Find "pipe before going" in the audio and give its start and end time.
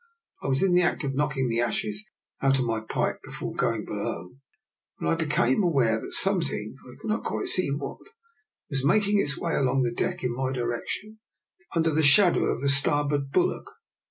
2.79-3.85